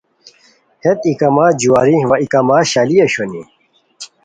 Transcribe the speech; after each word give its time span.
ہیت 0.83 0.99
ای 1.07 1.13
کما 1.19 1.45
جُواری 1.61 1.97
وا 2.09 2.15
ای 2.21 2.27
کما 2.33 2.57
شالی 2.71 2.95
اوشونی 3.01 3.41